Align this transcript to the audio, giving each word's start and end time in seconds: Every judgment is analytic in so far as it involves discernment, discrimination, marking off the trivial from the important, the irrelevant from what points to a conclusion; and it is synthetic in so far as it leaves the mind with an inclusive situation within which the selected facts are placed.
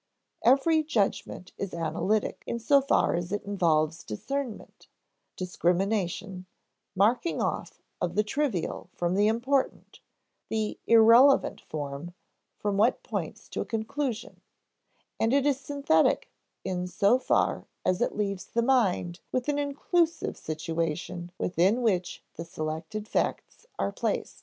Every 0.41 0.81
judgment 0.81 1.51
is 1.59 1.75
analytic 1.75 2.43
in 2.47 2.57
so 2.57 2.81
far 2.81 3.13
as 3.13 3.31
it 3.31 3.43
involves 3.43 4.03
discernment, 4.03 4.87
discrimination, 5.35 6.47
marking 6.95 7.39
off 7.39 7.79
the 8.01 8.23
trivial 8.23 8.89
from 8.95 9.13
the 9.13 9.27
important, 9.27 9.99
the 10.49 10.79
irrelevant 10.87 11.61
from 11.69 12.13
what 12.63 13.03
points 13.03 13.47
to 13.49 13.61
a 13.61 13.65
conclusion; 13.65 14.41
and 15.19 15.33
it 15.33 15.45
is 15.45 15.59
synthetic 15.59 16.31
in 16.63 16.87
so 16.87 17.19
far 17.19 17.67
as 17.85 18.01
it 18.01 18.15
leaves 18.15 18.47
the 18.47 18.63
mind 18.63 19.19
with 19.31 19.47
an 19.49 19.59
inclusive 19.59 20.35
situation 20.35 21.31
within 21.37 21.83
which 21.83 22.23
the 22.37 22.43
selected 22.43 23.07
facts 23.07 23.67
are 23.77 23.91
placed. 23.91 24.39